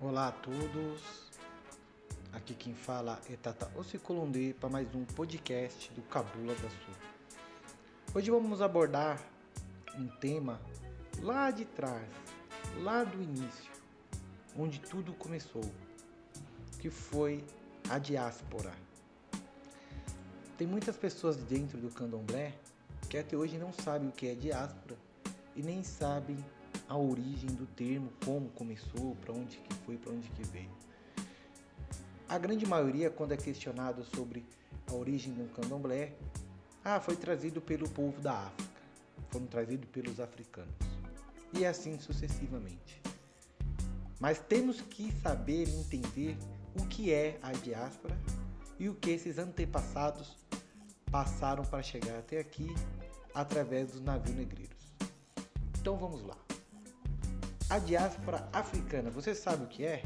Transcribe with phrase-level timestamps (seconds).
[0.00, 1.30] Olá a todos,
[2.32, 6.94] aqui quem fala é Tata Ocicolundê para mais um podcast do Cabula da Sul.
[8.12, 9.22] Hoje vamos abordar
[9.96, 10.60] um tema
[11.22, 12.08] lá de trás,
[12.82, 13.70] lá do início,
[14.58, 15.64] onde tudo começou,
[16.80, 17.44] que foi
[17.88, 18.72] a diáspora.
[20.58, 22.52] Tem muitas pessoas dentro do candomblé
[23.08, 24.96] que até hoje não sabem o que é diáspora
[25.54, 26.36] e nem sabem
[26.88, 30.70] a origem do termo, como começou, para onde que foi, para onde que veio.
[32.28, 34.44] A grande maioria, quando é questionado sobre
[34.86, 36.14] a origem do candomblé,
[36.84, 38.80] ah, foi trazido pelo povo da África,
[39.30, 40.74] foram trazidos pelos africanos,
[41.52, 43.00] e assim sucessivamente.
[44.20, 46.36] Mas temos que saber entender
[46.78, 48.16] o que é a diáspora
[48.78, 50.36] e o que esses antepassados
[51.10, 52.74] passaram para chegar até aqui
[53.34, 54.92] através dos navios negreiros.
[55.78, 56.43] Então vamos lá.
[57.70, 60.02] A diáspora africana, você sabe o que é?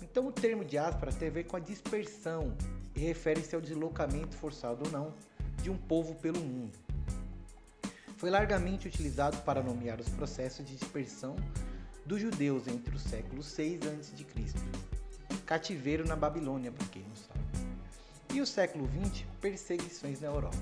[0.00, 2.56] Então o termo diáspora tem a ver com a dispersão
[2.94, 5.14] e refere-se ao deslocamento forçado ou não
[5.62, 6.78] de um povo pelo mundo.
[8.16, 11.34] Foi largamente utilizado para nomear os processos de dispersão
[12.06, 14.24] dos judeus entre o século 6 a.C.,
[15.44, 17.40] cativeiro na Babilônia, para quem não sabe,
[18.32, 20.56] e o século 20, perseguições na Europa.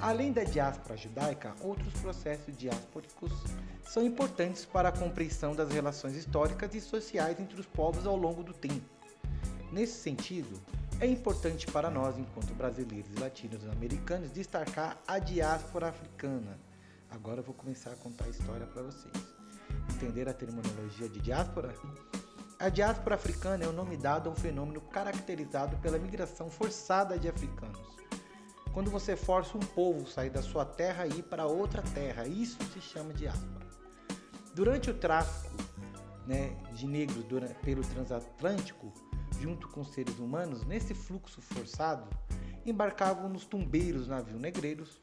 [0.00, 3.32] Além da diáspora judaica, outros processos diásporicos
[3.82, 8.42] são importantes para a compreensão das relações históricas e sociais entre os povos ao longo
[8.42, 8.84] do tempo.
[9.72, 10.60] Nesse sentido,
[11.00, 16.58] é importante para nós, enquanto brasileiros e latinos-americanos, destacar a diáspora africana.
[17.10, 19.14] Agora eu vou começar a contar a história para vocês.
[19.94, 21.74] Entender a terminologia de diáspora?
[22.58, 27.28] A diáspora africana é o nome dado a um fenômeno caracterizado pela migração forçada de
[27.28, 28.05] africanos
[28.76, 32.28] quando você força um povo sair da sua terra e ir para outra terra.
[32.28, 33.66] Isso se chama diáspora.
[34.54, 35.56] Durante o tráfico
[36.26, 38.92] né, de negros durante, pelo transatlântico,
[39.40, 42.06] junto com seres humanos, nesse fluxo forçado,
[42.66, 45.00] embarcavam nos tumbeiros navios negreiros,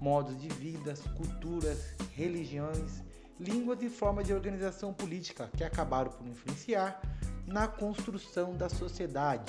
[0.00, 3.04] modos de vida, culturas, religiões,
[3.38, 7.00] línguas e formas de organização política que acabaram por influenciar
[7.46, 9.44] na construção da sociedade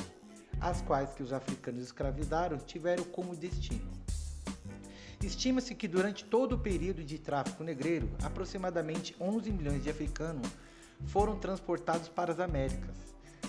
[0.59, 3.91] as quais que os africanos escravizaram tiveram como destino.
[5.21, 10.49] Estima-se que durante todo o período de tráfico negreiro, aproximadamente 11 milhões de africanos
[11.07, 12.95] foram transportados para as Américas,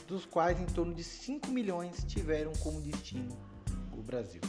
[0.07, 3.37] dos quais em torno de 5 milhões tiveram como destino
[3.93, 4.41] o Brasil.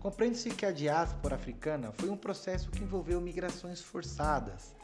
[0.00, 4.74] Compreende-se que a diáspora africana foi um processo que envolveu migrações forçadas,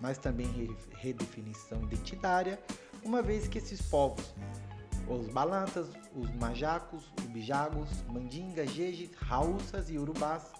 [0.00, 2.58] mas também redefinição identitária,
[3.04, 4.34] uma vez que esses povos
[5.08, 10.52] os balantas, os majacos, ubijagos, mandingas, jejis, raúças e urubás,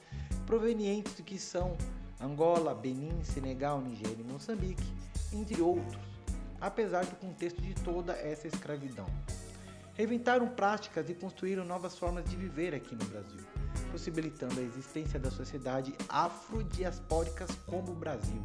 [0.46, 1.76] provenientes do que são
[2.20, 4.92] Angola, Benin, Senegal, Nigéria e Moçambique,
[5.32, 6.00] entre outros,
[6.60, 9.06] apesar do contexto de toda essa escravidão.
[9.94, 13.40] Reinventaram práticas e construíram novas formas de viver aqui no Brasil,
[13.92, 18.44] possibilitando a existência da sociedade afrodiaspóricas como o Brasil.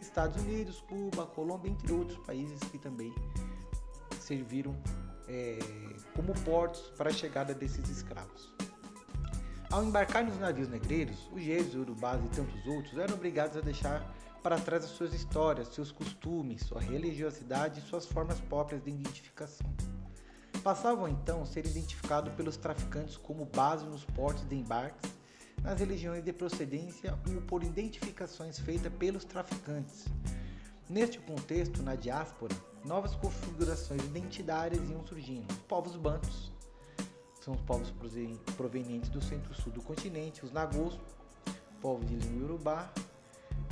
[0.00, 3.14] Estados Unidos, Cuba, Colômbia, entre outros países que também
[4.18, 4.74] serviram
[5.28, 5.58] é,
[6.14, 8.52] como portos para a chegada desses escravos.
[9.70, 14.02] Ao embarcar nos navios negreiros, os gêmeos, urubás e tantos outros eram obrigados a deixar
[14.42, 19.70] para trás as suas histórias, seus costumes, sua religiosidade e suas formas próprias de identificação.
[20.62, 25.12] Passavam então a ser identificados pelos traficantes como base nos portos de embarques,
[25.62, 30.06] nas religiões de procedência ou por identificações feitas pelos traficantes,
[30.88, 35.50] Neste contexto, na diáspora, novas configurações identitárias iam surgindo.
[35.52, 36.50] Os povos bantos,
[37.42, 37.92] são os povos
[38.56, 40.98] provenientes do centro-sul do continente, os nagôs,
[41.82, 42.90] povos de língua urubá,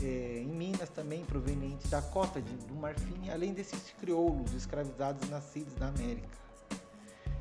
[0.02, 5.74] é, em Minas também provenientes da cota de, do Marfim, além desses crioulos escravizados nascidos
[5.76, 6.36] na América.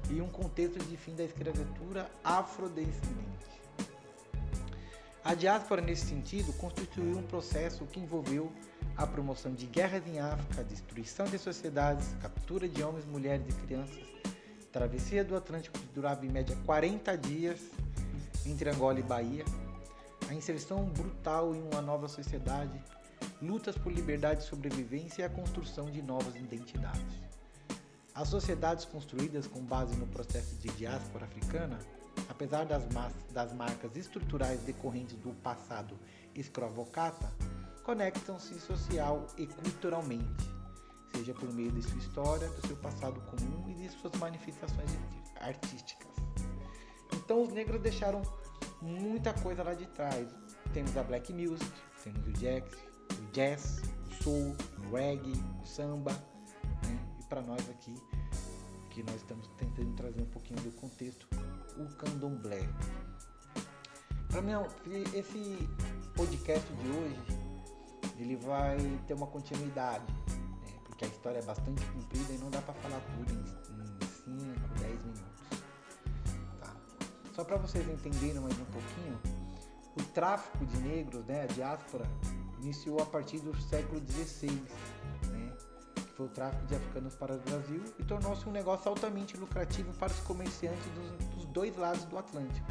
[0.09, 3.54] E um contexto de fim da escravatura afrodescendente.
[5.25, 8.53] A diáspora, nesse sentido, constituiu um processo que envolveu
[8.95, 14.03] a promoção de guerras em África, destruição de sociedades, captura de homens, mulheres e crianças,
[14.71, 17.59] travessia do Atlântico que durava em média 40 dias
[18.45, 19.43] entre Angola e Bahia,
[20.29, 22.79] a inserção brutal em uma nova sociedade,
[23.41, 27.19] lutas por liberdade e sobrevivência e a construção de novas identidades.
[28.13, 31.79] As sociedades construídas com base no processo de diáspora africana,
[32.29, 32.83] apesar das,
[33.31, 35.97] das marcas estruturais decorrentes do passado
[36.33, 37.31] escravocrata,
[37.83, 40.49] conectam-se social e culturalmente,
[41.15, 44.91] seja por meio de sua história, do seu passado comum e de suas manifestações
[45.39, 46.11] artísticas.
[47.13, 48.21] Então os negros deixaram
[48.81, 50.27] muita coisa lá de trás.
[50.73, 51.71] Temos a black music,
[52.03, 52.63] temos o jazz,
[53.19, 56.11] o jazz, o soul, o reggae, o samba,
[56.83, 56.99] né?
[57.19, 57.93] e para nós aqui,
[58.89, 61.27] que nós estamos tentando trazer um pouquinho do contexto,
[61.77, 62.67] o candomblé.
[64.29, 64.51] Para mim,
[65.13, 65.69] esse
[66.15, 67.45] podcast de hoje,
[68.17, 68.77] ele vai
[69.07, 70.73] ter uma continuidade, né?
[70.83, 73.45] porque a história é bastante comprida e não dá para falar tudo em
[74.25, 75.23] 5, 10 minutos.
[76.59, 76.73] Tá?
[77.33, 79.19] Só para vocês entenderem mais um pouquinho,
[79.97, 82.05] o tráfico de negros, né, a diáspora,
[82.61, 84.51] iniciou a partir do século XVI,
[85.31, 85.53] né,
[85.95, 89.93] que foi o tráfico de africanos para o Brasil e tornou-se um negócio altamente lucrativo
[89.93, 91.11] para os comerciantes dos
[91.55, 92.67] dois lados do Atlântico.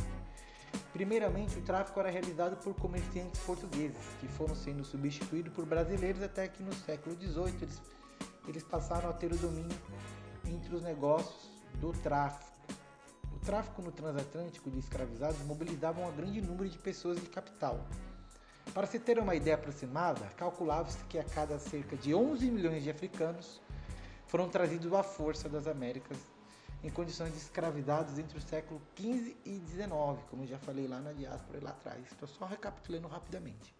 [0.92, 6.46] Primeiramente, o tráfico era realizado por comerciantes portugueses, que foram sendo substituídos por brasileiros até
[6.46, 7.82] que no século XVIII eles,
[8.46, 9.76] eles passaram a ter o domínio
[10.44, 11.50] entre os negócios
[11.80, 12.52] do tráfico.
[13.34, 17.80] O tráfico no transatlântico de escravizados mobilizava um grande número de pessoas de capital,
[18.72, 22.90] para se ter uma ideia aproximada, calculava-se que a cada cerca de 11 milhões de
[22.90, 23.60] africanos
[24.26, 26.18] foram trazidos à força das Américas
[26.84, 29.88] em condições de escravizados entre o século XV e XIX,
[30.30, 32.04] como já falei lá na diáspora lá atrás.
[32.12, 33.74] Estou só recapitulando rapidamente.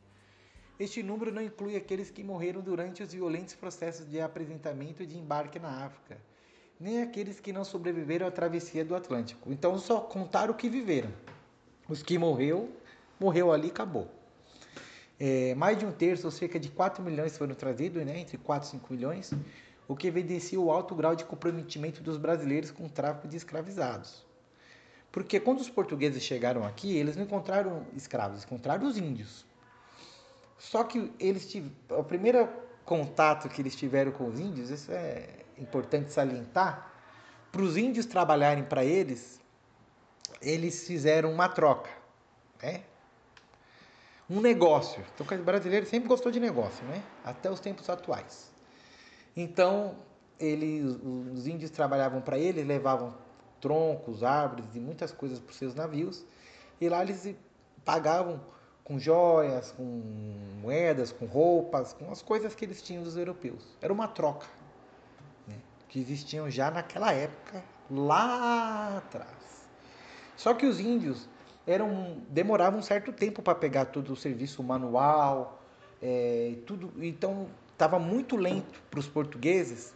[0.81, 5.19] Este número não inclui aqueles que morreram durante os violentos processos de apresentamento e de
[5.19, 6.19] embarque na África,
[6.81, 9.53] nem aqueles que não sobreviveram à travessia do Atlântico.
[9.53, 11.13] Então só contaram o que viveram.
[11.87, 12.75] Os que morreu,
[13.21, 14.11] morreu ali e acabou.
[15.21, 18.67] É, mais de um terço, ou cerca de 4 milhões, foram trazidos, né, entre 4
[18.67, 19.33] e 5 milhões,
[19.87, 24.25] o que evidencia o alto grau de comprometimento dos brasileiros com o tráfico de escravizados.
[25.13, 29.47] Porque quando os portugueses chegaram aqui, eles não encontraram escravos, encontraram os índios.
[30.59, 32.49] Só que eles tiveram, o primeiro
[32.85, 35.29] contato que eles tiveram com os índios, isso é
[35.59, 36.93] importante salientar,
[37.53, 39.41] para os índios trabalharem para eles,
[40.41, 41.91] eles fizeram uma troca.
[42.63, 42.83] Né?
[44.29, 45.05] um negócio.
[45.15, 47.03] Então, o brasileiro sempre gostou de negócio, né?
[47.25, 48.53] Até os tempos atuais.
[49.37, 49.97] Então,
[50.39, 50.83] ele,
[51.33, 53.15] os índios trabalhavam para ele, levavam
[53.61, 56.25] troncos, árvores e muitas coisas para os seus navios.
[56.81, 57.35] E lá eles
[57.85, 58.41] pagavam
[58.85, 60.03] com joias, com
[60.61, 63.65] moedas, com roupas, com as coisas que eles tinham dos europeus.
[63.81, 64.47] Era uma troca
[65.49, 65.57] né?
[65.89, 69.67] que existiam já naquela época, lá atrás.
[70.37, 71.29] Só que os índios
[71.67, 75.63] eram demorava um certo tempo para pegar todo o serviço manual,
[76.03, 76.93] é, tudo.
[77.03, 79.93] Então estava muito lento para os portugueses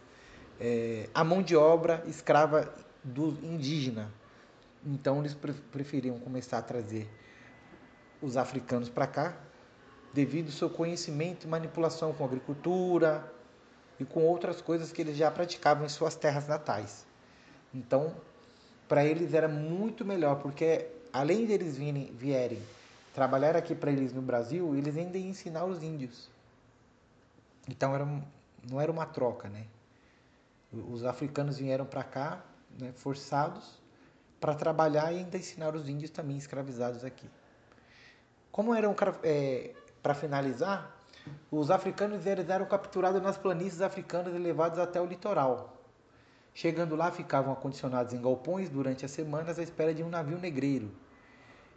[0.59, 2.73] é, a mão de obra escrava
[3.03, 4.11] do indígena.
[4.85, 5.35] Então eles
[5.71, 7.07] preferiam começar a trazer
[8.21, 9.37] os africanos para cá,
[10.13, 13.31] devido ao seu conhecimento e manipulação com agricultura
[13.99, 17.05] e com outras coisas que eles já praticavam em suas terras natais.
[17.73, 18.13] Então,
[18.87, 22.61] para eles era muito melhor, porque além deles virem, vierem
[23.13, 26.29] trabalhar aqui para eles no Brasil, eles ainda iam ensinar os índios.
[27.69, 28.05] Então era,
[28.69, 29.65] não era uma troca, né?
[30.71, 32.43] Os africanos vieram para cá,
[32.79, 33.79] né, forçados,
[34.39, 37.27] para trabalhar e ainda ensinar os índios também escravizados aqui.
[38.51, 40.95] Como eram, é, para finalizar,
[41.51, 45.75] os africanos eles eram capturados nas planícies africanas e levados até o litoral.
[46.53, 50.91] Chegando lá, ficavam acondicionados em galpões durante as semanas à espera de um navio negreiro.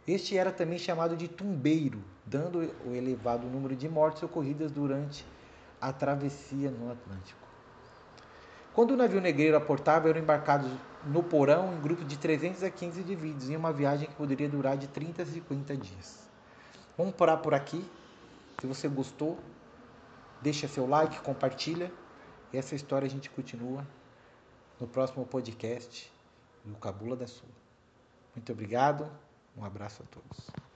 [0.07, 5.25] Este era também chamado de tumbeiro, dando o elevado número de mortes ocorridas durante
[5.83, 7.41] a travessia no Atlântico.
[8.73, 10.71] Quando o navio negreiro aportava, eram embarcados
[11.05, 14.77] no porão em grupos de 300 a 15 indivíduos em uma viagem que poderia durar
[14.77, 16.29] de 30 a 50 dias.
[16.97, 17.85] Vamos parar por aqui.
[18.61, 19.37] Se você gostou,
[20.41, 21.91] deixa seu like, compartilha.
[22.53, 23.85] E essa história a gente continua
[24.79, 26.11] no próximo podcast
[26.63, 27.49] do Cabula da Sul.
[28.33, 29.11] Muito obrigado,
[29.57, 30.72] um abraço a todos.